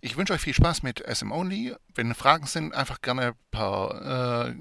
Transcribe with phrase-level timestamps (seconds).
[0.00, 1.74] Ich wünsche euch viel Spaß mit SM Only.
[1.92, 4.54] Wenn Fragen sind, einfach gerne per äh,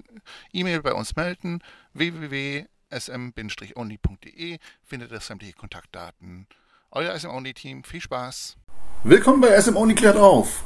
[0.52, 1.62] E-Mail bei uns melden.
[1.94, 6.48] www.sm-only.de findet ihr sämtliche Kontaktdaten.
[6.90, 8.58] Euer SM Only Team, viel Spaß.
[9.04, 10.64] Willkommen bei SM Only klärt auf.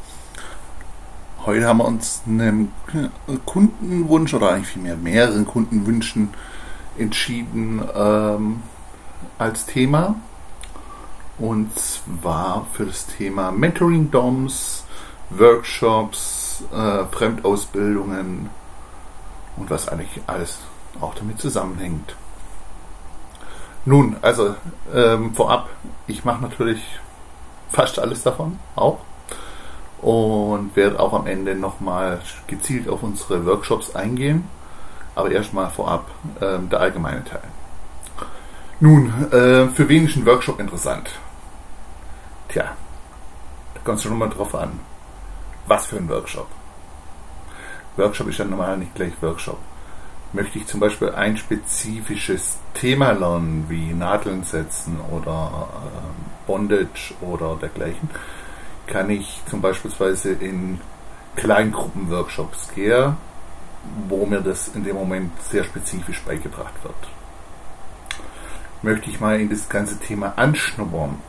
[1.46, 2.72] Heute haben wir uns einem
[3.46, 6.34] Kundenwunsch oder eigentlich vielmehr mehreren Kundenwünschen
[6.98, 8.64] entschieden ähm,
[9.38, 10.16] als Thema.
[11.42, 14.86] Und zwar für das Thema Mentoring DOMs,
[15.32, 18.52] Workshops, äh, Fremdausbildungen
[19.58, 20.60] und was eigentlich alles
[21.00, 22.16] auch damit zusammenhängt.
[23.86, 24.54] Nun, also
[24.94, 25.70] ähm, vorab,
[26.06, 26.84] ich mache natürlich
[27.72, 29.00] fast alles davon auch
[30.00, 34.48] und werde auch am Ende nochmal gezielt auf unsere Workshops eingehen.
[35.16, 36.06] Aber erstmal vorab
[36.40, 37.42] ähm, der allgemeine Teil.
[38.80, 41.10] Nun, äh, für wen ist ein Workshop interessant?
[42.52, 42.76] Tja,
[43.74, 44.78] da kommt es schon mal drauf an.
[45.68, 46.48] Was für ein Workshop?
[47.96, 49.58] Workshop ist ja normal nicht gleich Workshop.
[50.34, 57.56] Möchte ich zum Beispiel ein spezifisches Thema lernen, wie Nadeln setzen oder äh, Bondage oder
[57.56, 58.10] dergleichen,
[58.86, 59.92] kann ich zum Beispiel
[60.42, 60.82] in
[61.38, 63.16] Kleingruppen-Workshops gehen,
[64.10, 66.96] wo mir das in dem Moment sehr spezifisch beigebracht wird.
[68.82, 71.20] Möchte ich mal in das ganze Thema anschnuppern,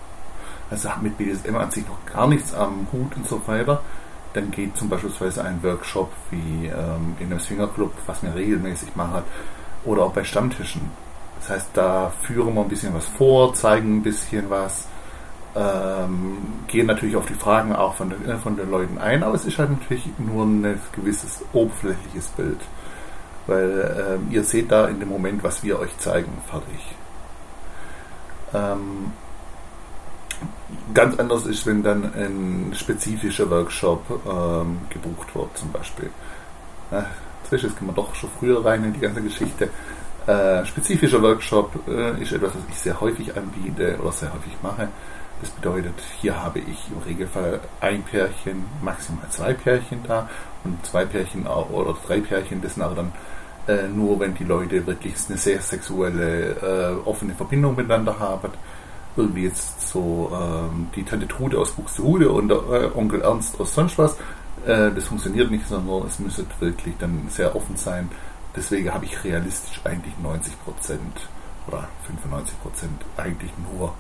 [0.73, 3.83] also hat mit BDSM an sich noch gar nichts am Hut und so weiter,
[4.33, 9.23] dann geht zum Beispiel ein Workshop wie ähm, in einem Swingerclub, was mir regelmäßig mache,
[9.85, 10.91] oder auch bei Stammtischen.
[11.39, 14.87] Das heißt, da führen wir ein bisschen was vor, zeigen ein bisschen was,
[15.55, 16.39] ähm,
[16.69, 19.59] gehen natürlich auf die Fragen auch von den, von den Leuten ein, aber es ist
[19.59, 22.61] halt natürlich nur ein gewisses oberflächliches Bild.
[23.47, 26.95] Weil ähm, ihr seht da in dem Moment, was wir euch zeigen, fertig.
[28.55, 29.13] Ähm,
[30.95, 36.11] ganz anders ist, wenn dann ein spezifischer Workshop ähm, gebucht wird, zum Beispiel.
[36.91, 37.07] Ja,
[37.51, 39.69] jetzt kann man doch schon früher rein in die ganze Geschichte.
[40.27, 44.89] Äh, spezifischer Workshop äh, ist etwas, was ich sehr häufig anbiete oder sehr häufig mache.
[45.41, 50.29] Das bedeutet, hier habe ich im Regelfall ein Pärchen, maximal zwei Pärchen da
[50.63, 53.13] und zwei Pärchen auch, oder drei Pärchen, das aber dann
[53.67, 56.53] äh, nur, wenn die Leute wirklich eine sehr sexuelle,
[57.05, 58.53] äh, offene Verbindung miteinander haben
[59.17, 63.75] irgendwie jetzt so ähm, die Tante Trude aus Buxtehude und der äh, Onkel Ernst aus
[63.75, 64.17] sonst was.
[64.67, 68.11] Äh, das funktioniert nicht, sondern es müsste wirklich dann sehr offen sein.
[68.55, 70.99] Deswegen habe ich realistisch eigentlich 90%
[71.67, 72.43] oder 95%
[73.17, 73.95] eigentlich nur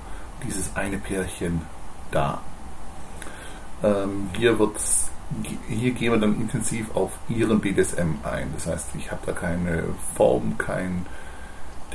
[0.44, 1.62] dieses eine Pärchen
[2.10, 2.40] da.
[3.82, 5.12] Ähm, hier wird's
[5.68, 8.52] hier gehen wir dann intensiv auf ihren BDSM ein.
[8.54, 9.84] Das heißt, ich habe da keine
[10.14, 11.06] Form, kein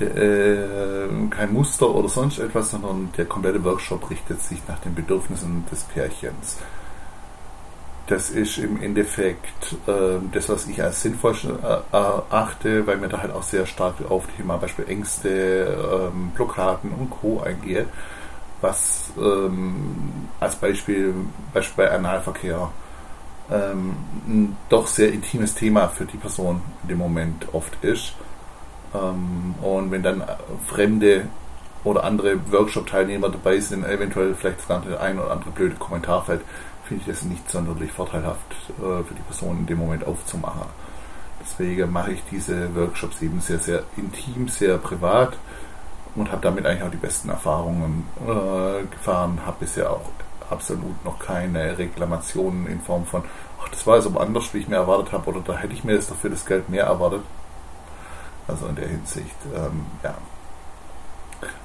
[0.02, 5.66] äh, kein Muster oder sonst etwas, sondern der komplette Workshop richtet sich nach den Bedürfnissen
[5.72, 6.58] des Pärchens.
[8.08, 13.22] Das ist im Endeffekt äh, das, was ich als sinnvoll äh, erachte, weil mir da
[13.22, 17.42] halt auch sehr stark auf Thema Beispiel Ängste, ähm, Blockaden und Co.
[17.42, 17.86] eingehe.
[18.62, 21.14] Was ähm, als Beispiel,
[21.54, 22.72] Beispiel bei Analverkehr
[23.52, 28.14] ähm, ein doch sehr intimes Thema für die Person in dem Moment oft ist
[28.94, 30.24] und wenn dann
[30.66, 31.28] fremde
[31.84, 36.42] oder andere Workshop-Teilnehmer dabei sind, eventuell vielleicht sogar der ein oder andere blöde Kommentar fällt,
[36.84, 40.64] finde ich das nicht sonderlich vorteilhaft äh, für die Person in dem Moment aufzumachen.
[41.42, 45.38] Deswegen mache ich diese Workshops eben sehr, sehr intim, sehr privat
[46.16, 49.40] und habe damit eigentlich auch die besten Erfahrungen äh, gefahren.
[49.46, 50.02] Habe bisher auch
[50.50, 53.24] absolut noch keine Reklamationen in Form von,
[53.62, 55.94] ach, das war also anders, wie ich mir erwartet habe, oder da hätte ich mir
[55.94, 57.22] jetzt dafür das Geld mehr erwartet.
[58.48, 60.16] Also in der Hinsicht, ähm, ja.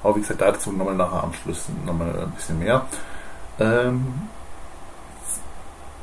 [0.03, 2.85] Aber wie gesagt, dazu nochmal nachher am Schluss nochmal ein bisschen mehr.
[3.59, 4.29] Ähm,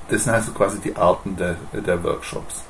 [0.08, 2.64] das sind also quasi die Arten der, der Workshops.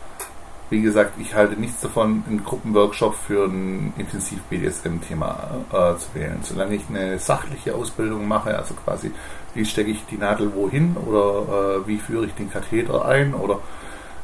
[0.69, 6.39] Wie gesagt, ich halte nichts davon, einen Gruppenworkshop für ein intensiv BDSM-Thema äh, zu wählen.
[6.43, 9.11] Solange ich eine sachliche Ausbildung mache, also quasi,
[9.55, 13.59] wie stecke ich die Nadel wohin oder äh, wie führe ich den Katheter ein oder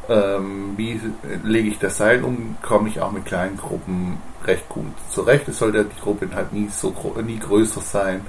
[0.08, 1.00] ähm, wie
[1.42, 5.48] lege ich das Seil um, komme ich auch mit kleinen Gruppen recht gut zurecht.
[5.48, 6.94] Es sollte die Gruppe halt nie so
[7.24, 8.20] nie größer sein,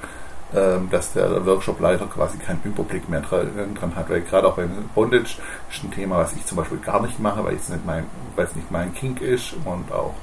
[0.56, 4.10] ähm, dass der Workshop-Leiter quasi keinen Überblick mehr dran, hat.
[4.10, 5.38] Weil gerade auch beim Bondage
[5.70, 8.46] ist ein Thema, was ich zum Beispiel gar nicht mache, weil es nicht mein, weil
[8.46, 10.16] es nicht mein Kink ist und auch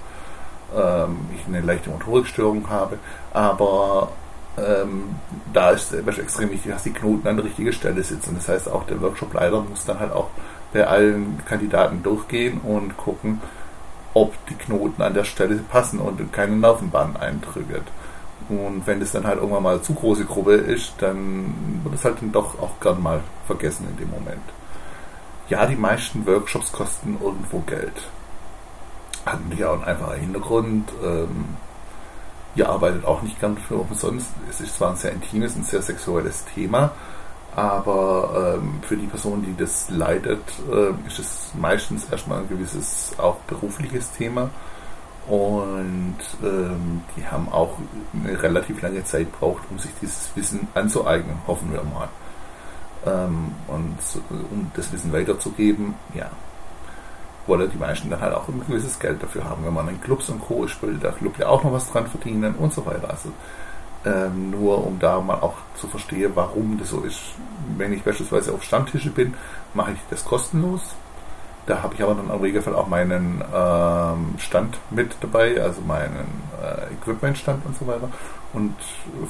[0.75, 2.99] ähm, ich eine leichte Motorikstörung habe,
[3.33, 4.11] aber
[4.57, 5.17] ähm,
[5.53, 8.37] da ist es extrem wichtig, dass die Knoten an der richtigen Stelle sitzen.
[8.37, 10.31] Das heißt, auch der Workshop-Leiter muss dann halt auch
[10.75, 13.41] bei allen Kandidaten durchgehen und gucken,
[14.13, 17.91] ob die Knoten an der Stelle passen und keine Nervenbahn eindrückt.
[18.49, 22.21] Und wenn es dann halt irgendwann mal zu große Gruppe ist, dann wird es halt
[22.21, 24.43] dann doch auch gern mal vergessen in dem Moment.
[25.49, 28.09] Ja, die meisten Workshops kosten irgendwo Geld.
[29.25, 30.93] Hat natürlich auch einen einfachen Hintergrund.
[31.03, 31.57] Ähm,
[32.55, 34.29] ihr arbeitet auch nicht gern für umsonst.
[34.51, 36.93] Es ist zwar ein sehr intimes und sehr sexuelles Thema,
[37.57, 43.13] aber ähm, für die Person, die das leitet, äh, ist es meistens erstmal ein gewisses
[43.19, 44.51] auch berufliches Thema
[45.27, 47.79] und ähm, die haben auch
[48.13, 52.09] eine relativ lange Zeit gebraucht, um sich dieses Wissen anzueignen, hoffen wir mal.
[53.07, 53.97] Ähm, und
[54.51, 56.31] um das Wissen weiterzugeben, ja,
[57.47, 59.65] wollen die meisten dann halt auch ein gewisses Geld dafür haben.
[59.65, 60.67] Wenn man in Clubs und Co.
[60.67, 63.11] spielt, der Club ja auch noch was dran verdienen und so weiter.
[63.11, 63.31] Also
[64.05, 67.21] ähm, nur um da mal auch zu verstehen, warum das so ist.
[67.77, 69.35] Wenn ich beispielsweise auf Stammtische bin,
[69.73, 70.95] mache ich das kostenlos.
[71.67, 76.43] Da habe ich aber dann im Regelfall auch meinen ähm, Stand mit dabei, also meinen
[76.63, 78.11] äh, Equipmentstand und so weiter.
[78.53, 78.77] Und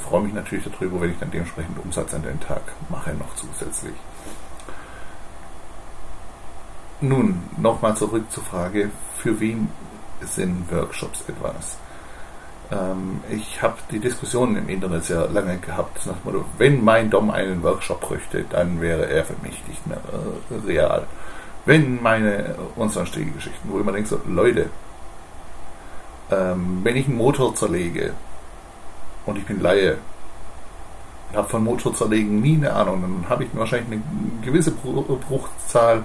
[0.03, 3.95] freue mich natürlich darüber, wenn ich dann dementsprechend Umsatz an den Tag mache, noch zusätzlich.
[7.01, 9.69] Nun, nochmal zurück zur Frage, für wen
[10.21, 11.79] sind Workshops etwas?
[12.73, 17.31] Ähm, ich habe die Diskussion im Internet sehr lange gehabt, nach Motto, wenn mein Dom
[17.31, 21.07] einen Workshop bräuchte, dann wäre er für mich nicht mehr äh, real.
[21.67, 23.33] Wenn meine und sonstige
[23.65, 24.71] wo ich immer denke, so, Leute,
[26.31, 28.13] ähm, wenn ich einen Motor zerlege
[29.27, 29.99] und ich bin Laie,
[31.31, 34.03] ich habe von Motor zerlegen nie eine Ahnung, dann habe ich wahrscheinlich eine
[34.45, 36.05] gewisse Bruchzahl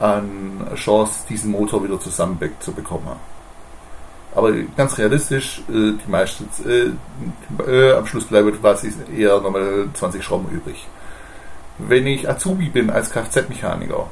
[0.00, 3.16] an Chance, diesen Motor wieder zusammenbekommen.
[4.34, 10.24] Aber ganz realistisch, äh, die meisten, äh, äh, am Schluss bleiben quasi eher nochmal 20
[10.24, 10.86] Schrauben übrig.
[11.78, 14.06] Wenn ich Azubi bin als Kfz-Mechaniker,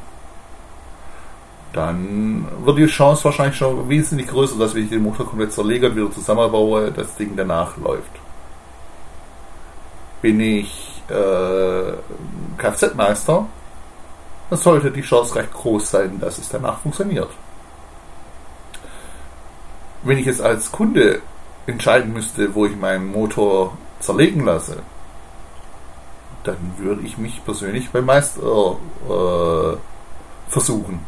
[1.72, 5.88] dann wird die Chance wahrscheinlich schon wesentlich größer, dass wenn ich den Motor komplett zerlege
[5.88, 8.10] und wieder zusammenbaue, das Ding danach läuft.
[10.20, 11.92] Bin ich äh,
[12.58, 13.46] Kfz-Meister,
[14.50, 17.30] dann sollte die Chance recht groß sein, dass es danach funktioniert
[20.02, 21.20] wenn ich jetzt als Kunde
[21.66, 24.82] entscheiden müsste, wo ich meinen Motor zerlegen lasse,
[26.44, 28.76] dann würde ich mich persönlich beim Meister
[29.08, 29.76] äh,
[30.48, 31.00] versuchen.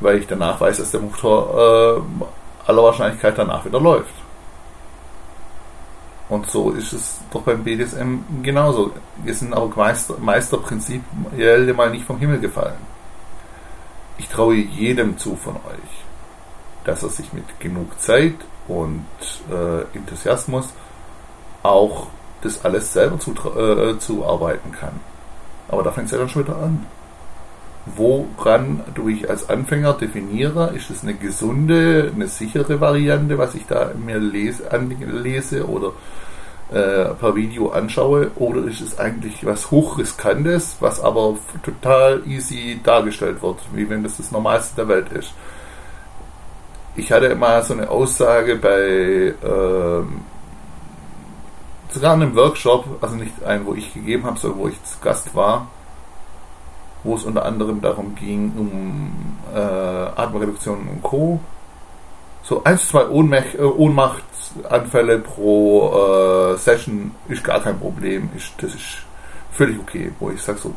[0.00, 4.12] Weil ich danach weiß, dass der Motor äh, aller Wahrscheinlichkeit danach wieder läuft.
[6.28, 8.90] Und so ist es doch beim BDSM genauso.
[9.22, 12.78] Wir sind aber Meister, Meister prinzipiell mal nicht vom Himmel gefallen.
[14.18, 16.05] Ich traue jedem zu von euch
[16.86, 18.36] dass er sich mit genug Zeit
[18.68, 19.04] und
[19.50, 20.72] äh, Enthusiasmus
[21.62, 22.06] auch
[22.42, 25.00] das alles selber zu, äh, zuarbeiten kann.
[25.68, 26.86] Aber da fängt es ja dann schon wieder an.
[27.96, 33.66] Woran du ich als Anfänger definiere, ist es eine gesunde, eine sichere Variante, was ich
[33.66, 35.92] da mir lese, anlese oder
[36.72, 43.40] äh, per Video anschaue, oder ist es eigentlich was hochriskantes, was aber total easy dargestellt
[43.40, 45.32] wird, wie wenn das das Normalste der Welt ist
[46.96, 50.20] ich hatte mal so eine Aussage bei ähm,
[51.90, 55.34] sogar einem Workshop, also nicht einen, wo ich gegeben habe, sondern wo ich zu Gast
[55.34, 55.68] war,
[57.04, 61.40] wo es unter anderem darum ging, um äh, Atemreduktion und Co.
[62.42, 68.30] So eins, zwei Ohnmach äh, Ohnmachtsanfälle pro äh, Session ist gar kein Problem.
[68.36, 68.98] Ist, das ist
[69.52, 70.74] völlig okay, wo ich sage so,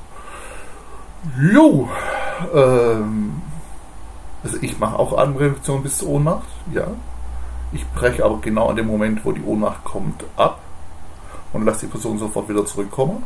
[1.51, 1.89] jo,
[2.53, 3.41] ähm,
[4.43, 6.87] also ich mache auch Atemreduktion bis zur Ohnmacht, ja.
[7.71, 10.59] Ich breche aber genau an dem Moment, wo die Ohnmacht kommt, ab
[11.53, 13.23] und lasse die Person sofort wieder zurückkommen.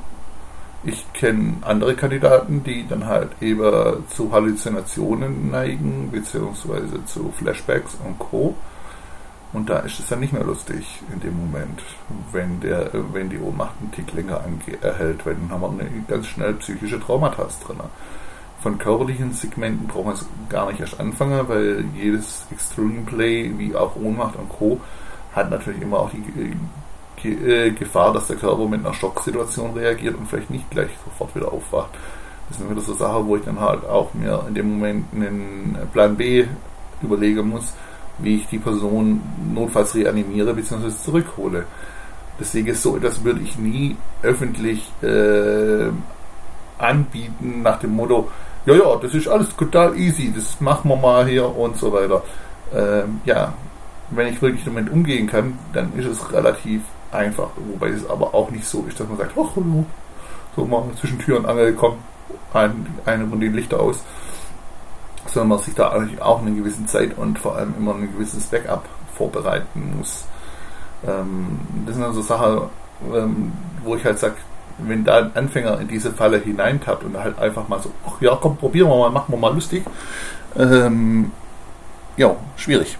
[0.83, 8.19] Ich kenne andere Kandidaten, die dann halt eben zu Halluzinationen neigen, beziehungsweise zu Flashbacks und
[8.19, 8.55] Co.
[9.53, 11.81] Und da ist es dann nicht mehr lustig in dem Moment,
[12.33, 14.41] wenn, der, wenn die Ohnmacht einen Tick länger
[14.81, 17.77] erhält, weil dann haben wir eine ganz schnell psychische Traumata drin
[18.63, 23.95] von körperlichen Segmenten wir es gar nicht erst anfangen, weil jedes Extreme Play, wie auch
[23.97, 24.79] Ohnmacht und Co.,
[25.35, 30.27] hat natürlich immer auch die äh, Gefahr, dass der Körper mit einer Schocksituation reagiert und
[30.29, 31.89] vielleicht nicht gleich sofort wieder aufwacht.
[32.47, 35.77] Das ist wieder so Sache, wo ich dann halt auch mir in dem Moment einen
[35.91, 36.45] Plan B
[37.01, 37.73] überlegen muss,
[38.19, 39.21] wie ich die Person
[39.53, 40.89] notfalls reanimiere bzw.
[40.89, 41.65] zurückhole.
[42.39, 45.89] Deswegen ist so, das würde ich nie öffentlich äh,
[46.77, 48.29] anbieten nach dem Motto,
[48.65, 52.23] ja, ja, das ist alles total easy, das machen wir mal hier und so weiter.
[52.73, 53.53] ähm, ja,
[54.09, 57.49] wenn ich wirklich damit umgehen kann, dann ist es relativ einfach.
[57.55, 59.55] Wobei es aber auch nicht so ist, dass man sagt, ach,
[60.55, 61.97] so mal zwischen Tür und Angel kommt
[62.53, 64.03] ein, eine von den Lichter aus.
[65.25, 68.45] Sondern man sich da eigentlich auch eine gewisse Zeit und vor allem immer ein gewisses
[68.47, 70.25] Backup vorbereiten muss.
[71.07, 72.69] Ähm, das sind also Sachen,
[73.13, 73.51] ähm,
[73.83, 74.35] wo ich halt sage,
[74.77, 78.37] wenn da ein Anfänger in diese Falle hineintappt und halt einfach mal so, ach ja,
[78.39, 79.83] komm, probieren wir mal, machen wir mal lustig.
[80.57, 81.31] Ähm,
[82.17, 82.97] ja, schwierig.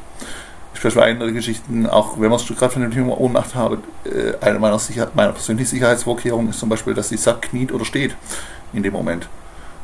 [0.73, 3.77] Ich beispielsweise eine der Geschichten, auch wenn wir es gerade von dem Thema Ohnmacht haben,
[4.05, 7.85] äh, eine meiner, Sicher meiner persönlichen Sicherheitsvorkehrungen ist zum Beispiel, dass die Sub kniet oder
[7.85, 8.15] steht
[8.73, 9.27] in dem Moment.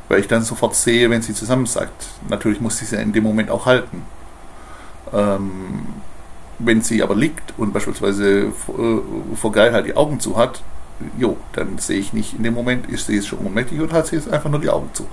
[0.08, 2.08] Weil ich dann sofort sehe, wenn sie zusammensackt.
[2.28, 4.04] Natürlich muss sie sie in dem Moment auch halten.
[5.14, 5.88] Ähm,
[6.58, 10.62] wenn sie aber liegt und beispielsweise äh, vor Geilheit die Augen zu hat,
[11.18, 14.08] jo, dann sehe ich nicht in dem Moment, ist sie jetzt schon ohnmächtig und hat
[14.08, 15.06] sie jetzt einfach nur die Augen zu.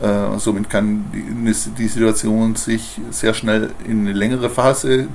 [0.00, 5.08] Äh, somit kann die, die, Situation sich sehr schnell in eine längere Phase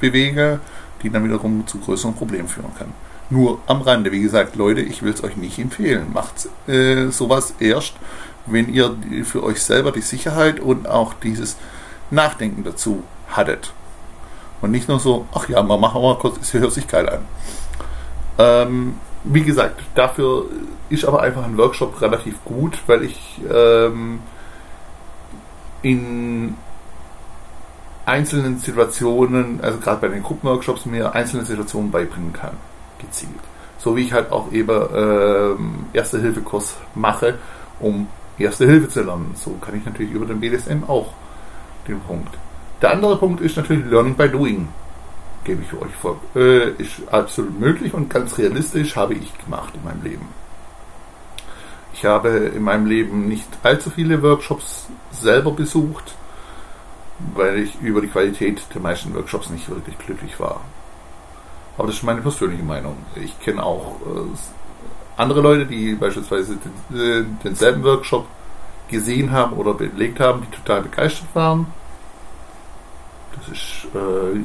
[0.00, 0.60] bewegen,
[1.02, 2.92] die dann wiederum zu größeren Problemen führen kann.
[3.28, 6.06] Nur am Rande, wie gesagt, Leute, ich will es euch nicht empfehlen.
[6.12, 7.94] Macht äh, sowas erst,
[8.46, 11.56] wenn ihr für euch selber die Sicherheit und auch dieses
[12.10, 13.72] Nachdenken dazu hattet.
[14.60, 17.08] Und nicht nur so, ach ja, mal machen wir mal kurz, es hört sich geil
[17.08, 17.20] an.
[18.38, 20.46] Ähm, wie gesagt, dafür
[20.88, 24.20] ist aber einfach ein Workshop relativ gut, weil ich ähm,
[25.82, 26.54] in
[28.06, 32.56] einzelnen Situationen, also gerade bei den Gruppenworkshops, mir einzelne Situationen beibringen kann,
[32.98, 33.32] gezielt.
[33.78, 37.38] So wie ich halt auch eben ähm, Erste-Hilfe-Kurs mache,
[37.78, 38.08] um
[38.38, 39.32] Erste Hilfe zu lernen.
[39.34, 41.12] So kann ich natürlich über den BDSM auch
[41.86, 42.34] den Punkt.
[42.80, 44.68] Der andere Punkt ist natürlich Learning by Doing
[45.44, 46.20] gebe ich euch vor.
[46.34, 50.28] Äh, ist absolut möglich und ganz realistisch habe ich gemacht in meinem Leben.
[51.92, 56.14] Ich habe in meinem Leben nicht allzu viele Workshops selber besucht,
[57.34, 60.60] weil ich über die Qualität der meisten Workshops nicht wirklich glücklich war.
[61.76, 62.96] Aber das ist meine persönliche Meinung.
[63.16, 64.36] Ich kenne auch äh,
[65.16, 68.26] andere Leute, die beispielsweise den, äh, denselben Workshop
[68.88, 71.66] gesehen haben oder belegt haben, die total begeistert waren.
[73.36, 74.40] Das ist äh,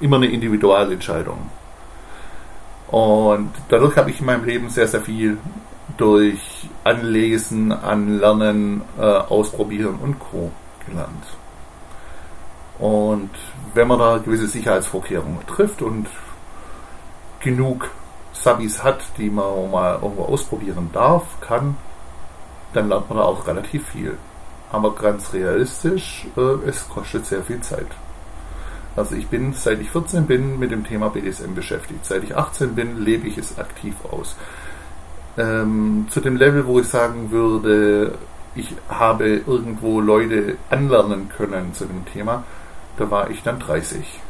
[0.00, 1.50] immer eine Individualentscheidung.
[2.88, 5.38] Und dadurch habe ich in meinem Leben sehr, sehr viel
[5.96, 10.50] durch Anlesen, Anlernen, äh, Ausprobieren und Co.
[10.86, 11.24] gelernt.
[12.78, 13.30] Und
[13.74, 16.06] wenn man da gewisse Sicherheitsvorkehrungen trifft und
[17.40, 17.90] genug
[18.32, 21.76] Subbies hat, die man mal irgendwo ausprobieren darf, kann,
[22.72, 24.18] dann lernt man da auch relativ viel.
[24.72, 27.86] Aber ganz realistisch, äh, es kostet sehr viel Zeit.
[28.96, 32.04] Also ich bin, seit ich 14 bin, mit dem Thema BDSM beschäftigt.
[32.04, 34.36] Seit ich 18 bin, lebe ich es aktiv aus.
[35.36, 38.14] Ähm, zu dem Level, wo ich sagen würde,
[38.54, 42.44] ich habe irgendwo Leute anlernen können zu dem Thema,
[42.96, 44.20] da war ich dann 30.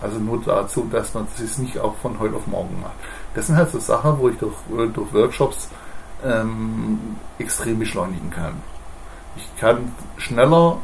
[0.00, 2.96] Also nur dazu, dass man das nicht auch von heute auf morgen macht.
[3.34, 4.56] Das sind halt so Sachen, wo ich durch,
[4.92, 5.68] durch Workshops
[6.24, 6.98] ähm,
[7.38, 8.54] extrem beschleunigen kann.
[9.36, 10.78] Ich kann schneller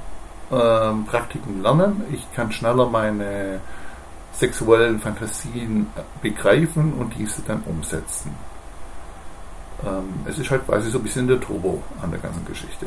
[0.51, 2.03] ähm, Praktiken lernen.
[2.13, 3.61] Ich kann schneller meine
[4.33, 5.89] sexuellen Fantasien
[6.23, 8.35] begreifen und diese dann umsetzen.
[9.85, 12.87] Ähm, es ist halt quasi so ein bisschen der Turbo an der ganzen Geschichte.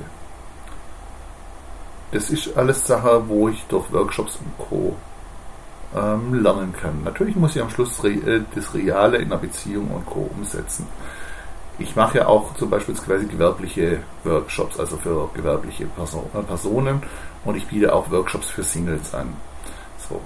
[2.11, 4.95] Das ist alles Sache, wo ich durch Workshops und Co.
[5.93, 7.03] Ähm, lernen kann.
[7.03, 8.01] Natürlich muss ich am Schluss
[8.55, 10.29] das Reale in einer Beziehung und Co.
[10.37, 10.87] umsetzen.
[11.81, 17.01] Ich mache ja auch zum Beispiel gewerbliche Workshops, also für gewerbliche Person äh, Personen
[17.43, 19.33] und ich biete auch Workshops für Singles an.
[20.09, 20.21] So.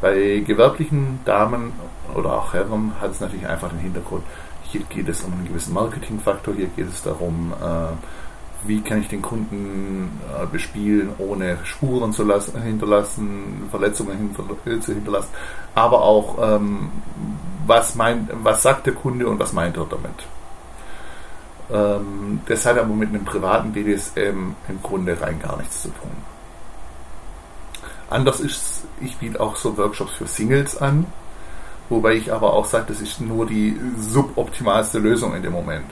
[0.00, 1.72] Bei gewerblichen Damen
[2.14, 4.24] oder auch Herren hat es natürlich einfach den Hintergrund,
[4.64, 9.08] hier geht es um einen gewissen Marketingfaktor, hier geht es darum, äh, wie kann ich
[9.08, 15.30] den Kunden äh, bespielen, ohne Spuren zu lassen, hinterlassen, Verletzungen hinter, äh, zu hinterlassen,
[15.74, 16.90] aber auch, ähm,
[17.66, 20.26] was, meint, was sagt der Kunde und was meint er damit.
[21.72, 26.10] Ähm, das hat aber mit einem privaten BDSM im Grunde rein gar nichts zu tun.
[28.10, 31.06] Anders ist, ich biete auch so Workshops für Singles an,
[31.88, 35.86] wobei ich aber auch sage, das ist nur die suboptimalste Lösung in dem Moment.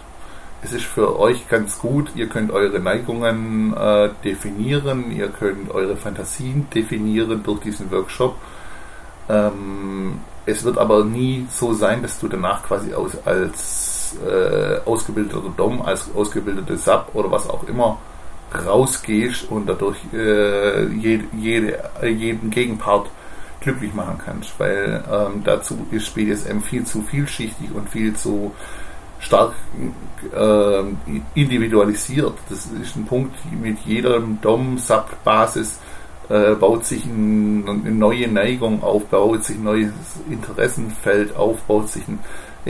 [0.63, 5.97] Es ist für euch ganz gut, ihr könnt eure Neigungen äh, definieren, ihr könnt eure
[5.97, 8.37] Fantasien definieren durch diesen Workshop.
[9.29, 13.17] Ähm, es wird aber nie so sein, dass du danach quasi aus,
[14.17, 17.99] äh, ausgebildeter Dom, als ausgebildete Sub oder was auch immer
[18.67, 23.09] rausgehst und dadurch äh, jede, jede, jeden Gegenpart
[23.61, 28.53] glücklich machen kannst, weil ähm, dazu ist BDSM viel zu vielschichtig und viel zu
[29.21, 29.55] stark
[30.35, 30.83] äh,
[31.35, 32.35] individualisiert.
[32.49, 35.79] Das ist ein Punkt mit jeder Dom-Sub-Basis
[36.29, 39.91] äh, baut sich ein, eine neue Neigung auf, baut sich ein neues
[40.31, 42.19] Interessenfeld auf, baut sich eine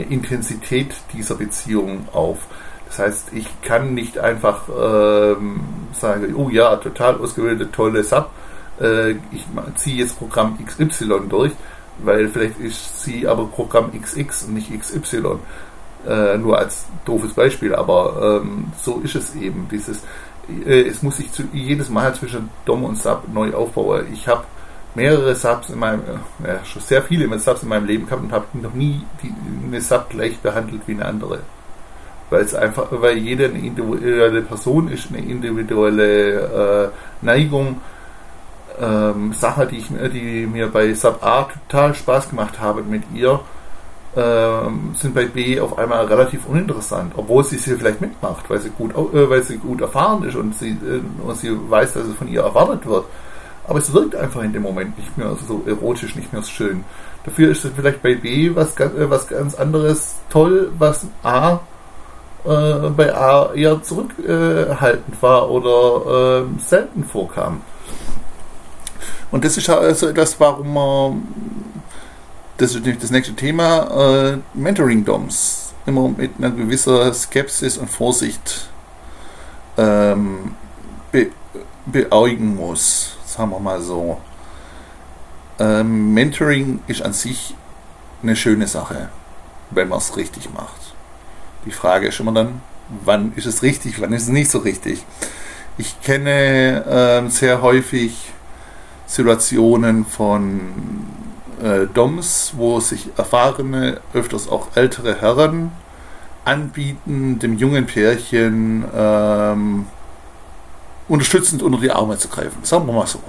[0.01, 2.39] Intensität dieser Beziehung auf.
[2.87, 5.61] Das heißt, ich kann nicht einfach ähm,
[5.93, 8.29] sagen, oh ja, total ausgebildete, tolle Sub,
[8.79, 9.45] äh, ich
[9.75, 11.51] ziehe jetzt Programm XY durch,
[11.99, 15.37] weil vielleicht ist sie aber Programm XX und nicht XY.
[16.07, 19.67] Äh, nur als doofes Beispiel, aber ähm, so ist es eben.
[19.71, 20.01] Dieses,
[20.65, 24.05] äh, es muss sich zu, jedes Mal zwischen Dom und Sub neu aufbauen.
[24.11, 24.43] Ich habe
[24.95, 28.31] mehrere Subs in meinem, äh, ja, schon sehr viele Subs in meinem Leben gehabt und
[28.31, 29.33] habe noch nie die,
[29.65, 31.39] eine Sub gleich behandelt wie eine andere.
[32.29, 37.81] Weil es einfach, weil jede eine individuelle Person ist, eine individuelle äh, Neigung,
[38.79, 43.39] ähm, Sache, die, ich, die mir bei Sub A total Spaß gemacht habe mit ihr,
[44.15, 48.69] ähm, sind bei B auf einmal relativ uninteressant, obwohl sie sie vielleicht mitmacht, weil sie
[48.69, 52.15] gut, äh, weil sie gut erfahren ist und sie, äh, und sie weiß, dass es
[52.15, 53.05] von ihr erwartet wird.
[53.65, 56.83] Aber es wirkt einfach in dem Moment nicht mehr so erotisch, nicht mehr so schön.
[57.23, 61.61] Dafür ist es vielleicht bei B was, äh, was ganz anderes toll, was A
[62.45, 67.61] äh, bei A eher zurückhaltend war oder äh, selten vorkam.
[69.31, 71.23] Und das ist also das, warum man
[72.57, 75.73] das ist natürlich das nächste Thema, äh, Mentoring-DOMs.
[75.85, 78.69] Immer mit einer gewisser Skepsis und Vorsicht
[79.77, 80.55] ähm,
[81.11, 81.27] be
[81.85, 83.17] beäugen muss.
[83.35, 84.21] Sagen wir mal so.
[85.57, 87.55] Ähm, Mentoring ist an sich
[88.21, 89.09] eine schöne Sache,
[89.71, 90.93] wenn man es richtig macht.
[91.65, 92.61] Die Frage ist immer dann,
[93.03, 95.03] wann ist es richtig, wann ist es nicht so richtig.
[95.79, 96.85] Ich kenne
[97.25, 98.15] äh, sehr häufig
[99.07, 100.59] Situationen von
[101.63, 105.71] äh, DOMs, wo sich erfahrene, öfters auch ältere Herren
[106.45, 109.87] anbieten, dem jungen Pärchen ähm,
[111.13, 112.57] unterstützend unter die Arme zu greifen.
[112.63, 113.19] Sagen wir mal so.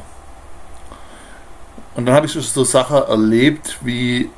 [1.95, 4.31] Und dann habe ich so Sachen erlebt wie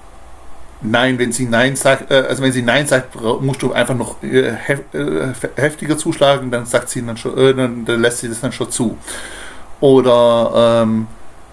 [0.83, 4.23] Nein, wenn sie Nein sagt, äh, also wenn sie Nein sagt, musst du einfach noch
[4.23, 8.71] äh, äh, heftiger zuschlagen, dann sagt sie dann schon, dann, lässt sie das dann schon
[8.71, 8.99] zu.
[9.81, 11.07] Oder ähm,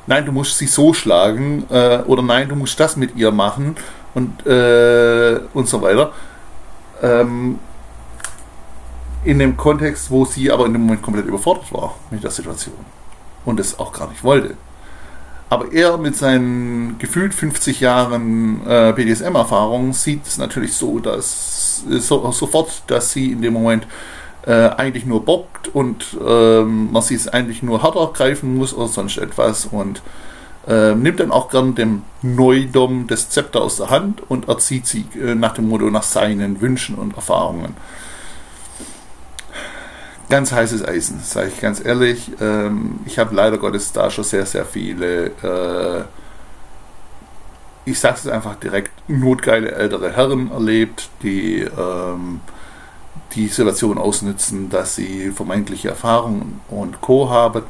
[0.08, 3.78] nein, du musst sie so schlagen äh, oder nein, du musst das mit ihr machen
[4.14, 6.12] und, äh, und so weiter.
[7.02, 7.60] Ähm,
[9.26, 12.76] in dem Kontext, wo sie aber in dem Moment komplett überfordert war mit der Situation
[13.46, 14.56] und es auch gar nicht wollte.
[15.50, 22.32] Aber er mit seinen gefühlt 50 Jahren äh, BDSM-Erfahrung sieht es natürlich so, dass so,
[22.32, 23.86] sofort, dass sie in dem Moment
[24.46, 28.88] äh, eigentlich nur bockt und ähm, man sie es eigentlich nur härter greifen muss oder
[28.88, 30.02] sonst etwas und
[30.68, 35.06] äh, nimmt dann auch gern dem Neudom das Zepter aus der Hand und erzieht sie
[35.22, 37.76] äh, nach dem Motto nach seinen Wünschen und Erfahrungen.
[40.34, 42.32] Ganz heißes Eisen, sage ich ganz ehrlich.
[42.42, 46.06] Ähm, ich habe leider Gottes da schon sehr, sehr viele, äh,
[47.86, 52.42] ich sage es einfach direkt, notgeile ältere Herren erlebt, die ähm,
[53.36, 57.30] die Situation ausnutzen, dass sie vermeintliche Erfahrungen und Co.
[57.30, 57.62] haben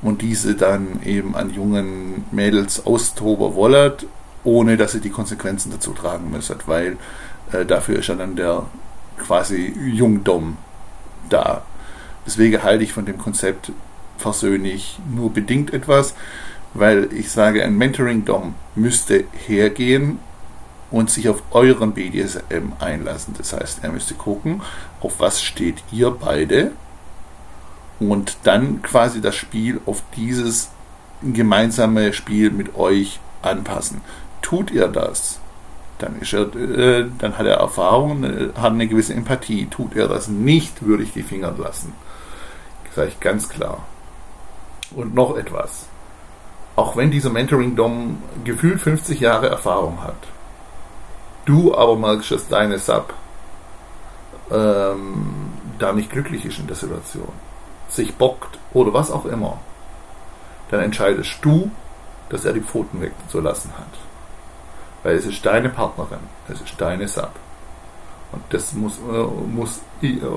[0.00, 3.92] und diese dann eben an jungen Mädels austoben wollen,
[4.42, 6.96] ohne dass sie die Konsequenzen dazu tragen müssen, weil
[7.52, 8.62] äh, dafür ist ja dann der
[9.18, 10.56] quasi Jungdom
[11.28, 11.60] da.
[12.26, 13.72] Deswegen halte ich von dem Konzept
[14.18, 16.14] persönlich nur bedingt etwas,
[16.74, 20.18] weil ich sage, ein Mentoring-Dom müsste hergehen
[20.90, 23.34] und sich auf euren BDSM einlassen.
[23.38, 24.62] Das heißt, er müsste gucken,
[25.00, 26.72] auf was steht ihr beide
[27.98, 30.70] und dann quasi das Spiel auf dieses
[31.22, 34.00] gemeinsame Spiel mit euch anpassen.
[34.42, 35.40] Tut ihr das,
[35.98, 39.66] dann, ist er, äh, dann hat er Erfahrung, äh, hat eine gewisse Empathie.
[39.66, 41.92] Tut er das nicht, würde ich die Finger lassen.
[42.96, 43.84] Sage ich ganz klar.
[44.92, 45.86] Und noch etwas.
[46.76, 50.16] Auch wenn dieser Mentoring-Dom gefühlt 50 Jahre Erfahrung hat,
[51.44, 53.12] du aber merkst, dass deine Sub
[54.50, 57.28] ähm, da nicht glücklich ist in der Situation,
[57.90, 59.58] sich bockt oder was auch immer,
[60.70, 61.70] dann entscheidest du,
[62.30, 63.92] dass er die Pfoten wegzulassen hat.
[65.02, 67.32] Weil es ist deine Partnerin, es ist deine Sub.
[68.32, 69.22] Und das muss, äh,
[69.54, 69.82] muss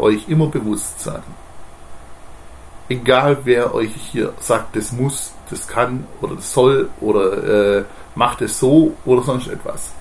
[0.02, 1.24] euch immer bewusst sein.
[2.90, 7.84] Egal wer euch hier sagt, das muss, das kann oder das soll oder äh,
[8.16, 9.92] macht es so oder sonst etwas.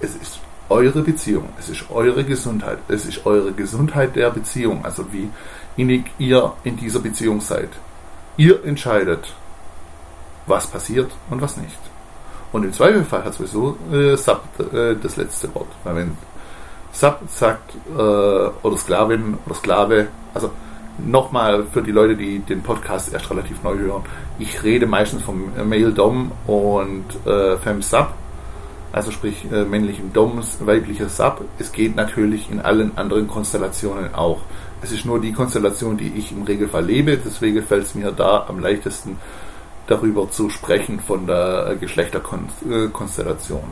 [0.00, 5.12] Es ist eure Beziehung, es ist eure Gesundheit, es ist eure Gesundheit der Beziehung, also
[5.12, 5.28] wie
[5.76, 7.70] innig ihr in dieser Beziehung seid.
[8.36, 9.34] Ihr entscheidet,
[10.46, 11.78] was passiert und was nicht.
[12.52, 15.68] Und im Zweifelfall hat sowieso äh, Sub äh, das letzte Wort.
[15.82, 16.16] Weil wenn
[16.92, 20.50] Sub sagt, äh, oder Sklavin oder Sklave, also
[20.98, 24.02] nochmal für die Leute, die den Podcast erst relativ neu hören,
[24.38, 28.08] ich rede meistens vom Male Dom und äh, Femme Sub,
[28.92, 31.44] also sprich äh, männlichem Dom, weiblicher Sub.
[31.58, 34.40] Es geht natürlich in allen anderen Konstellationen auch.
[34.82, 38.46] Es ist nur die Konstellation, die ich im Regelfall lebe, deswegen fällt es mir da
[38.48, 39.16] am leichtesten
[39.86, 43.64] darüber zu sprechen von der Geschlechterkonstellation.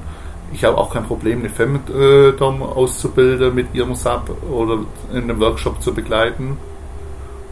[0.53, 4.81] Ich habe auch kein Problem, eine Femdom auszubilden, mit ihrem Sub oder
[5.13, 6.59] in einem Workshop zu begleiten.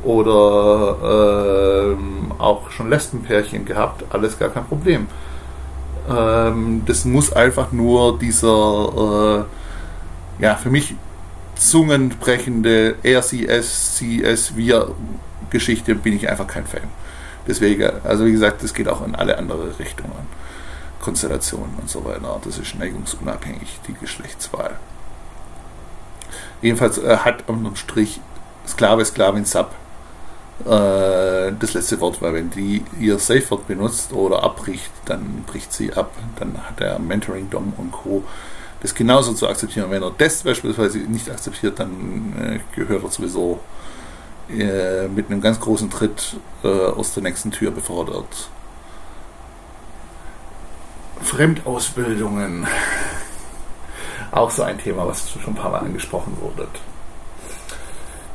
[0.02, 5.08] Oder ähm, auch schon Lesbenpärchen gehabt, alles gar kein Problem.
[6.08, 9.46] Ähm, das muss einfach nur dieser,
[10.38, 10.94] äh, ja, für mich
[11.54, 14.94] zungenbrechende RCS, CS, wir
[15.50, 16.88] Geschichte bin ich einfach kein Fan.
[17.46, 20.40] Deswegen, also wie gesagt, das geht auch in alle andere Richtungen.
[21.00, 22.40] Konstellationen und so weiter.
[22.44, 24.76] Das ist neigungsunabhängig, die Geschlechtswahl.
[26.62, 28.20] Jedenfalls äh, hat unterm Strich
[28.66, 29.74] Sklave, Sklavin, Sub
[30.64, 36.12] das letzte Wort, weil wenn die ihr Safe-Wort benutzt oder abbricht, dann bricht sie ab.
[36.38, 38.24] Dann hat der Mentoring, Dom und Co.
[38.82, 39.90] das genauso zu akzeptieren.
[39.90, 43.60] Wenn er das beispielsweise nicht akzeptiert, dann äh, gehört er sowieso
[44.50, 48.50] äh, mit einem ganz großen Tritt äh, aus der nächsten Tür befördert.
[51.22, 52.66] Fremdausbildungen.
[54.32, 56.68] Auch so ein Thema, was schon ein paar Mal angesprochen wurde.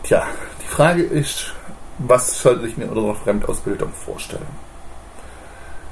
[0.03, 0.27] Tja,
[0.61, 1.53] die Frage ist,
[1.97, 4.47] was sollte ich mir unter einer Fremdausbildung vorstellen?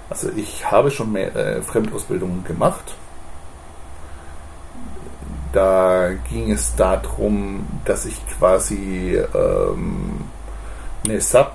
[0.09, 2.95] Also ich habe schon mehr äh, Fremdausbildungen gemacht.
[5.51, 10.21] Da ging es darum, dass ich quasi ähm,
[11.05, 11.53] eine Sub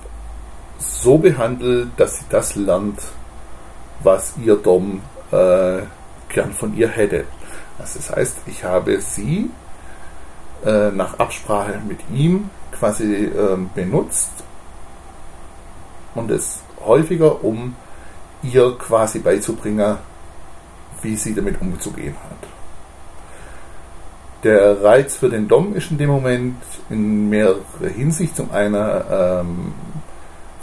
[0.78, 3.00] so behandle, dass sie das lernt,
[4.00, 5.78] was ihr Dom äh,
[6.28, 7.24] gern von ihr hätte.
[7.78, 9.50] Also das heißt, ich habe sie
[10.64, 14.30] äh, nach Absprache mit ihm quasi äh, benutzt
[16.14, 17.74] und es häufiger, um
[18.42, 19.96] ihr quasi beizubringen,
[21.02, 22.48] wie sie damit umzugehen hat.
[24.44, 27.58] Der Reiz für den Dom ist in dem Moment in mehrerer
[27.94, 28.36] Hinsicht.
[28.36, 29.72] Zum einen ähm,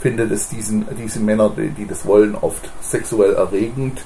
[0.00, 4.02] findet es diesen, diese Männer, die, die, das wollen, oft sexuell erregend,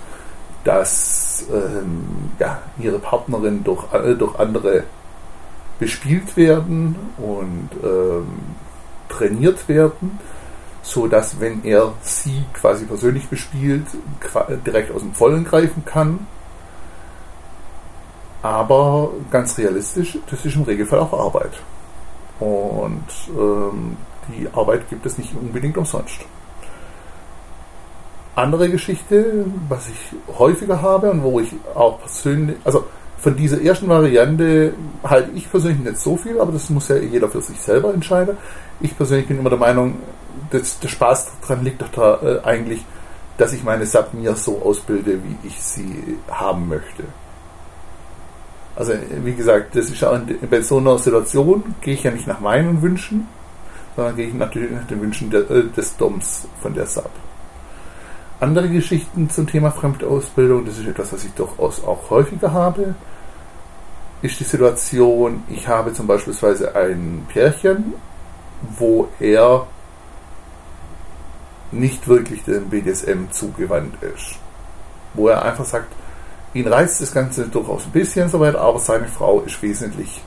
[0.64, 4.84] dass ähm, ja, ihre Partnerin durch, äh, durch andere
[5.80, 8.28] bespielt werden und ähm,
[9.08, 10.20] trainiert werden,
[10.82, 13.86] so dass wenn er sie quasi persönlich bespielt,
[14.64, 16.26] direkt aus dem Vollen greifen kann
[18.42, 21.52] aber ganz realistisch, das ist im Regelfall auch Arbeit.
[22.38, 23.96] Und ähm,
[24.28, 26.20] die Arbeit gibt es nicht unbedingt umsonst.
[28.34, 32.84] Andere Geschichte, was ich häufiger habe und wo ich auch persönlich, also
[33.20, 34.72] von dieser ersten Variante
[35.04, 38.36] halte ich persönlich nicht so viel, aber das muss ja jeder für sich selber entscheiden.
[38.80, 39.98] Ich persönlich bin immer der Meinung,
[40.50, 42.84] dass der Spaß daran liegt doch da äh, eigentlich,
[43.36, 47.04] dass ich meine Sub mir so ausbilde, wie ich sie haben möchte.
[48.74, 52.40] Also wie gesagt, das ist auch bei so einer Situation gehe ich ja nicht nach
[52.40, 53.28] meinen Wünschen,
[53.96, 57.10] sondern gehe ich natürlich nach den Wünschen der, äh, des DOMs von der SAP.
[58.40, 62.94] Andere Geschichten zum Thema Fremdausbildung, das ist etwas, was ich durchaus auch häufiger habe,
[64.22, 66.34] ist die Situation, ich habe zum Beispiel
[66.74, 67.94] ein Pärchen,
[68.78, 69.66] wo er
[71.70, 74.38] nicht wirklich dem BDSM zugewandt ist.
[75.14, 75.92] Wo er einfach sagt,
[76.52, 80.20] Ihn reizt das Ganze durchaus ein bisschen soweit, aber seine Frau ist wesentlich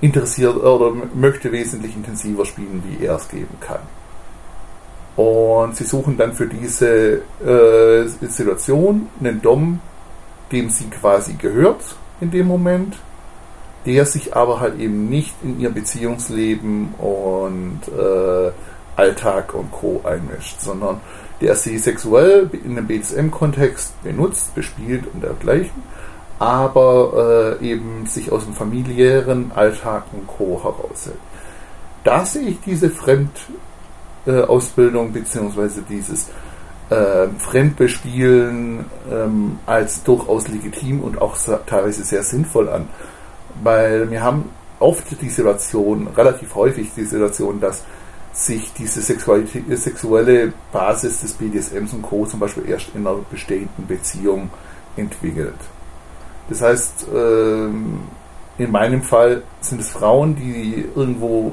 [0.00, 3.80] interessiert oder möchte wesentlich intensiver spielen, wie er es geben kann.
[5.16, 9.80] Und sie suchen dann für diese äh, Situation einen Dom,
[10.52, 12.96] dem sie quasi gehört in dem Moment,
[13.86, 18.50] der sich aber halt eben nicht in ihr Beziehungsleben und äh,
[18.96, 20.02] Alltag und Co.
[20.04, 21.00] einmischt, sondern
[21.40, 25.82] der sie sexuell in einem BDSM-Kontext benutzt, bespielt und dergleichen,
[26.38, 30.60] aber äh, eben sich aus dem familiären Alltag und Co.
[30.62, 31.18] heraushält.
[32.04, 33.65] Da sehe ich diese Fremdausbildung
[34.26, 34.42] äh,
[35.12, 35.80] bzw.
[35.88, 36.28] dieses
[36.90, 41.36] äh, Fremdbespielen ähm, als durchaus legitim und auch
[41.66, 42.88] teilweise sehr sinnvoll an.
[43.62, 47.84] Weil wir haben oft die Situation, relativ häufig die Situation, dass
[48.32, 52.26] sich diese sexuelle Basis des BDSMs und Co.
[52.26, 54.50] zum Beispiel erst in einer bestehenden Beziehung
[54.96, 55.54] entwickelt.
[56.50, 58.00] Das heißt, ähm,
[58.58, 61.52] in meinem Fall sind es Frauen, die irgendwo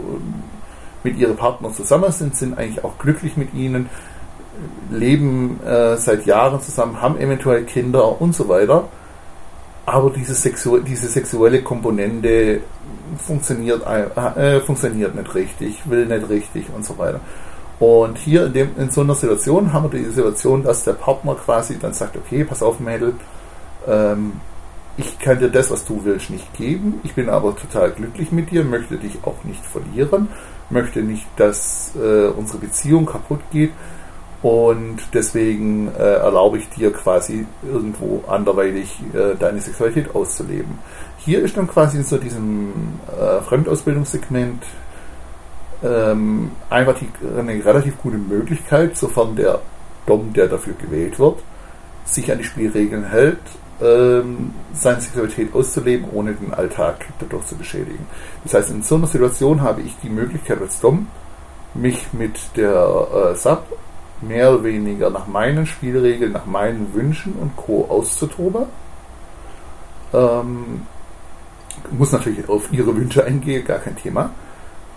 [1.04, 3.90] mit ihrem Partner zusammen sind, sind eigentlich auch glücklich mit ihnen,
[4.92, 8.86] leben äh, seit Jahren zusammen, haben eventuell Kinder und so weiter.
[9.86, 12.62] aber diese, sexu diese sexuelle Komponente
[13.18, 17.20] funktioniert, äh, funktioniert nicht richtig, will nicht richtig und so weiter.
[17.80, 21.36] Und hier in, dem, in, so einer Situation haben wir die Situation, dass der Partner
[21.36, 23.16] quasi dann sagt, okay, pass auf Mädel,
[23.88, 24.34] ähm,
[24.96, 28.52] ich kann dir das, was du willst, nicht geben, ich bin aber total glücklich mit
[28.52, 30.30] dir, möchte dich auch nicht verlieren,
[30.74, 33.72] möchte nicht, dass äh, unsere Beziehung kaputt geht
[34.42, 40.80] und deswegen äh, erlaube ich dir quasi irgendwo anderweitig äh, deine Sexualität auszuleben.
[41.18, 44.64] Hier ist dann quasi in so diesem äh, Fremdausbildungssegment
[45.82, 49.62] ähm, einfach die, eine relativ gute Möglichkeit, sofern der
[50.06, 51.40] Dom, der dafür gewählt wird,
[52.04, 53.40] sich an die Spielregeln hält,
[53.84, 58.06] ähm, seine Sexualität auszuleben, ohne den Alltag dadurch zu beschädigen.
[58.44, 61.08] Das heißt, in so einer Situation habe ich die Möglichkeit als Dom,
[61.74, 63.66] mich mit der äh, Sub
[64.22, 67.86] mehr oder weniger nach meinen Spielregeln, nach meinen Wünschen und Co.
[67.90, 68.66] auszutoben.
[70.14, 70.84] Ähm,
[71.92, 74.30] muss natürlich auf ihre Wünsche eingehen, gar kein Thema.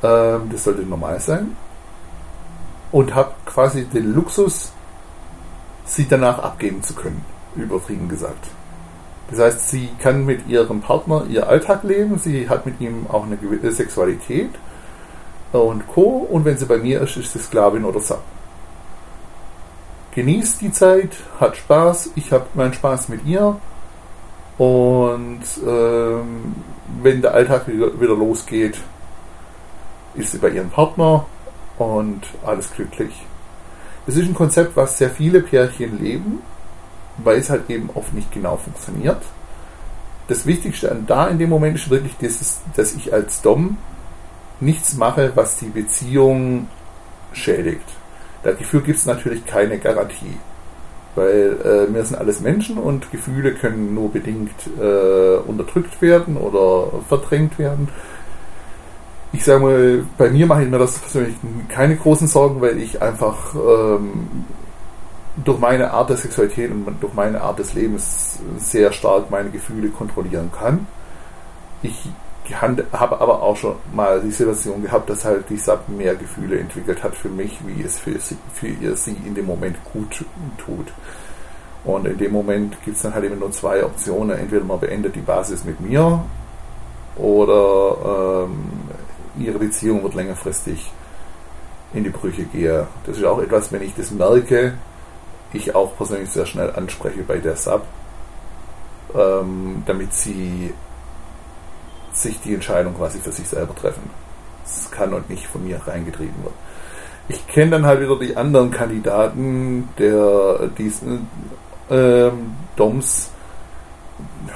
[0.02, 1.56] Ähm, das sollte normal sein.
[2.92, 4.72] Und habe quasi den Luxus,
[5.84, 7.24] sie danach abgeben zu können,
[7.56, 8.46] übertrieben gesagt.
[9.30, 13.24] Das heißt, sie kann mit ihrem Partner ihr Alltag leben, sie hat mit ihm auch
[13.24, 14.50] eine gewisse Sexualität
[15.52, 16.26] und Co.
[16.30, 18.22] Und wenn sie bei mir ist, ist sie Sklavin oder Sub
[20.16, 23.60] genießt die Zeit, hat Spaß, ich habe meinen Spaß mit ihr
[24.56, 26.54] und ähm,
[27.02, 28.78] wenn der Alltag wieder, wieder losgeht,
[30.14, 31.26] ist sie bei ihrem Partner
[31.76, 33.26] und alles glücklich.
[34.06, 36.38] Das ist ein Konzept, was sehr viele Pärchen leben,
[37.18, 39.22] weil es halt eben oft nicht genau funktioniert.
[40.28, 43.78] Das Wichtigste an da in dem Moment ist wirklich, dieses, dass ich als Dom
[44.60, 46.68] nichts mache, was die Beziehung
[47.32, 47.84] schädigt.
[48.42, 50.38] Dafür gibt es natürlich keine Garantie.
[51.14, 57.00] Weil äh, wir sind alles Menschen und Gefühle können nur bedingt äh, unterdrückt werden oder
[57.08, 57.88] verdrängt werden.
[59.32, 61.34] Ich sage mal, bei mir mache ich mir das persönlich
[61.68, 64.28] keine großen Sorgen, weil ich einfach ähm,
[65.44, 69.88] durch meine Art der Sexualität und durch meine Art des Lebens sehr stark meine Gefühle
[69.88, 70.86] kontrollieren kann.
[71.82, 72.08] Ich
[72.52, 77.02] habe aber auch schon mal die Situation gehabt, dass halt die Sub mehr Gefühle entwickelt
[77.02, 80.24] hat für mich, wie es für, sie, für ihr sie in dem Moment gut
[80.56, 80.92] tut.
[81.84, 84.38] Und in dem Moment gibt es dann halt eben nur zwei Optionen.
[84.38, 86.24] Entweder man beendet die Basis mit mir
[87.16, 88.70] oder ähm,
[89.38, 90.90] ihre Beziehung wird längerfristig
[91.94, 92.86] in die Brüche gehen.
[93.06, 94.74] Das ist auch etwas, wenn ich das merke,
[95.56, 97.82] ich auch persönlich sehr schnell anspreche bei der Sub,
[99.14, 100.72] ähm, damit sie
[102.12, 104.10] sich die Entscheidung quasi für sich selber treffen.
[104.64, 106.54] Es kann und nicht von mir reingetrieben werden.
[107.28, 111.28] Ich kenne dann halt wieder die anderen Kandidaten der diesen
[111.90, 113.30] ähm, Doms,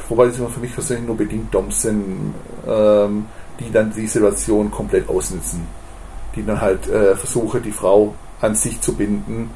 [0.08, 2.34] wobei immer für mich persönlich nur bedingt Doms sind,
[2.66, 3.26] ähm,
[3.58, 5.66] die dann die Situation komplett ausnutzen.
[6.36, 9.50] Die dann halt äh, versuchen, die Frau an sich zu binden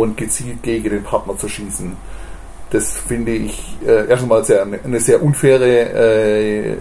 [0.00, 1.96] und gezielt gegen den Partner zu schießen
[2.72, 6.76] das finde ich äh, erst einmal sehr, eine sehr unfaire äh,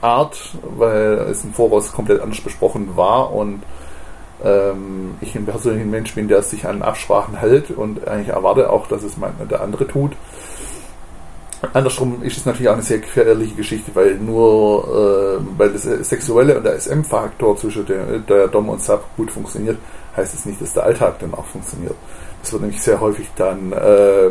[0.00, 0.38] Art,
[0.76, 3.62] weil es im Voraus komplett anders besprochen war und
[4.42, 8.86] ähm, ich ein persönlicher Mensch bin, der sich an Absprachen hält und eigentlich erwarte auch,
[8.86, 10.12] dass es mal der andere tut.
[11.74, 16.56] Andersrum ist es natürlich auch eine sehr gefährliche Geschichte, weil nur äh, weil das sexuelle
[16.56, 19.76] und der SM-Faktor zwischen der, der Dom und Sub gut funktioniert,
[20.16, 21.94] heißt es nicht, dass der Alltag dann auch funktioniert.
[22.42, 24.30] Das wird nämlich sehr häufig dann äh,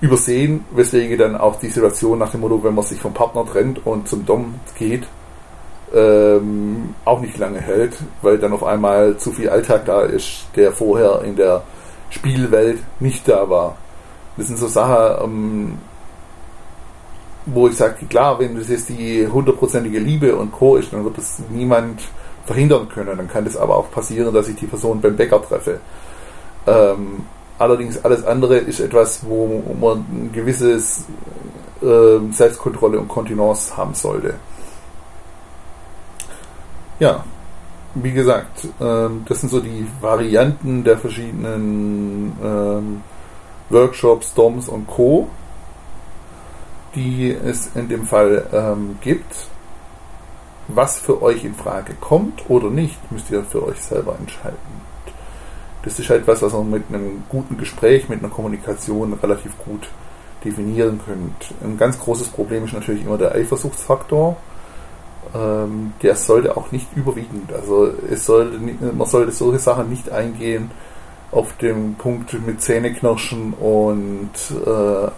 [0.00, 3.86] übersehen, weswegen dann auch die Situation nach dem Motto, wenn man sich vom Partner trennt
[3.86, 5.06] und zum Dom geht,
[5.94, 10.72] ähm, auch nicht lange hält, weil dann auf einmal zu viel Alltag da ist, der
[10.72, 11.62] vorher in der
[12.10, 13.76] Spielwelt nicht da war.
[14.36, 15.78] Das sind so Sachen, ähm,
[17.46, 20.76] wo ich sage, klar, wenn das jetzt die hundertprozentige Liebe und Co.
[20.76, 22.02] ist, dann wird das niemand
[22.46, 23.16] verhindern können.
[23.16, 25.80] Dann kann das aber auch passieren, dass ich die Person beim Bäcker treffe.
[26.66, 27.24] Ähm,
[27.62, 31.04] Allerdings alles andere ist etwas, wo man ein gewisses
[31.80, 34.34] äh, Selbstkontrolle und Kontinence haben sollte.
[36.98, 37.24] Ja,
[37.94, 45.28] wie gesagt, äh, das sind so die Varianten der verschiedenen äh, Workshops, DOMs und Co.,
[46.96, 49.46] die es in dem Fall ähm, gibt.
[50.68, 54.56] Was für euch in Frage kommt oder nicht, müsst ihr für euch selber entscheiden.
[55.82, 59.88] Das ist halt was, was man mit einem guten Gespräch, mit einer Kommunikation relativ gut
[60.44, 61.54] definieren könnt.
[61.62, 64.36] Ein ganz großes Problem ist natürlich immer der Eifersuchtsfaktor.
[65.34, 67.52] Ähm, der sollte auch nicht überwiegend.
[67.52, 70.70] Also es sollte, man sollte solche Sachen nicht eingehen
[71.32, 74.30] auf dem Punkt mit Zähneknirschen und
[74.66, 75.08] äh,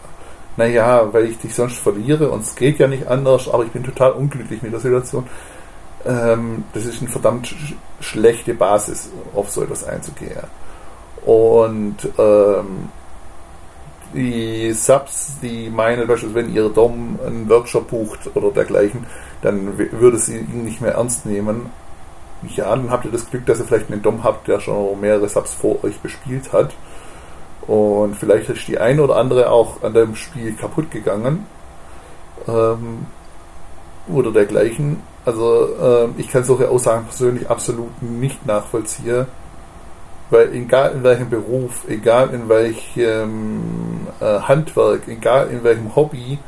[0.56, 3.82] naja, weil ich dich sonst verliere und es geht ja nicht anders, aber ich bin
[3.82, 5.26] total unglücklich mit der Situation.
[6.06, 10.44] Ähm, das ist eine verdammt sch schlechte Basis, auf so etwas einzugehen.
[11.24, 12.90] Und ähm,
[14.14, 19.06] die Subs, die meinen beispielsweise, wenn ihr Dom einen Workshop bucht oder dergleichen,
[19.42, 21.70] dann würde sie ihn nicht mehr ernst nehmen.
[22.54, 25.28] Ja, dann habt ihr das Glück, dass ihr vielleicht einen Dom habt, der schon mehrere
[25.28, 26.74] Subs vor euch bespielt hat.
[27.66, 31.46] Und vielleicht ist die eine oder andere auch an dem Spiel kaputt gegangen.
[32.46, 33.07] Ähm,
[34.09, 35.00] oder dergleichen.
[35.24, 39.27] Also äh, ich kann solche Aussagen persönlich absolut nicht nachvollziehen.
[40.31, 46.38] Weil egal in welchem Beruf, egal in welchem äh, Handwerk, egal in welchem Hobby,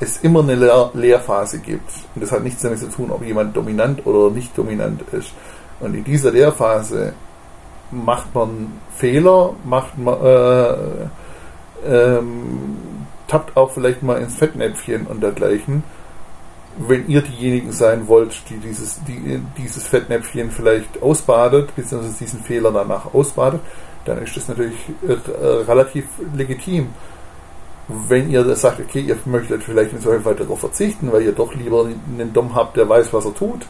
[0.00, 1.90] es immer eine Lehr Lehrphase gibt.
[2.14, 5.32] Und das hat nichts damit zu tun, ob jemand dominant oder nicht dominant ist.
[5.80, 7.14] Und in dieser Lehrphase
[7.90, 10.74] macht man Fehler, macht man, äh,
[11.86, 12.76] ähm,
[13.28, 15.82] tappt auch vielleicht mal ins Fettnäpfchen und dergleichen.
[16.78, 22.70] Wenn ihr diejenigen sein wollt, die dieses, die, dieses Fettnäpfchen vielleicht ausbadet, beziehungsweise diesen Fehler
[22.70, 23.60] danach ausbadet,
[24.04, 24.76] dann ist das natürlich
[25.08, 26.90] äh, relativ legitim.
[27.88, 31.32] Wenn ihr das sagt, okay, ihr möchtet vielleicht in solchen Fall darauf verzichten, weil ihr
[31.32, 33.66] doch lieber einen Dom habt, der weiß, was er tut,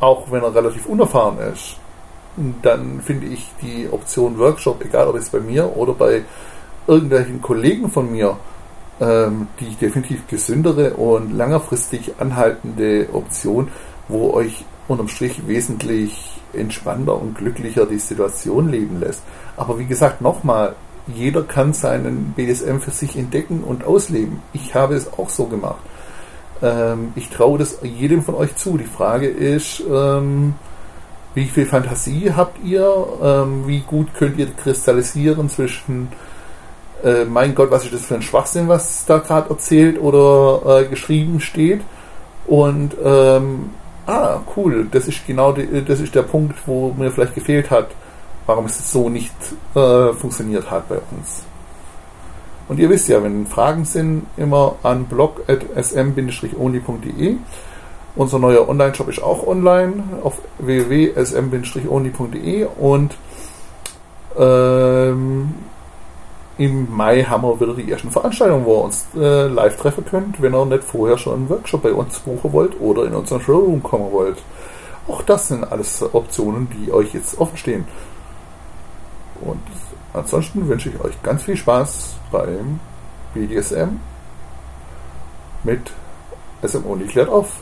[0.00, 1.76] auch wenn er relativ unerfahren ist,
[2.62, 6.22] dann finde ich die Option Workshop, egal ob es bei mir oder bei
[6.86, 8.36] irgendwelchen Kollegen von mir,
[9.00, 13.68] ähm, die definitiv gesündere und längerfristig anhaltende Option,
[14.08, 19.22] wo euch unterm Strich wesentlich entspannter und glücklicher die Situation leben lässt.
[19.56, 20.74] Aber wie gesagt, nochmal,
[21.06, 24.42] jeder kann seinen BDSM für sich entdecken und ausleben.
[24.52, 25.82] Ich habe es auch so gemacht.
[26.62, 28.76] Ähm, ich traue das jedem von euch zu.
[28.76, 30.54] Die Frage ist, ähm,
[31.34, 33.06] wie viel Fantasie habt ihr?
[33.22, 36.08] Ähm, wie gut könnt ihr kristallisieren zwischen,
[37.04, 40.84] äh, mein Gott, was ist das für ein Schwachsinn, was da gerade erzählt oder äh,
[40.86, 41.82] geschrieben steht?
[42.46, 43.70] Und ähm,
[44.06, 47.88] ah, cool, das ist genau die, das ist der Punkt, wo mir vielleicht gefehlt hat,
[48.46, 49.34] warum es so nicht
[49.74, 51.44] äh, funktioniert hat bei uns.
[52.68, 57.36] Und ihr wisst ja, wenn Fragen sind, immer an blog.sm-only.de.
[58.16, 63.16] Unser neuer Online-Shop ist auch online auf www.sm-only.de und
[64.36, 65.54] ähm,
[66.58, 70.42] im Mai haben wir wieder die ersten Veranstaltungen, wo ihr uns äh, live treffen könnt,
[70.42, 73.82] wenn ihr nicht vorher schon einen Workshop bei uns buchen wollt oder in unseren Showroom
[73.82, 74.42] kommen wollt.
[75.08, 77.86] Auch das sind alles Optionen, die euch jetzt offen stehen.
[79.40, 79.62] Und
[80.12, 82.80] ansonsten wünsche ich euch ganz viel Spaß beim
[83.32, 83.98] BDSM
[85.64, 85.90] mit
[86.62, 87.60] SM Only klärt auf.